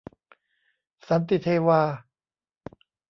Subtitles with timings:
[1.07, 1.81] สันติเทวา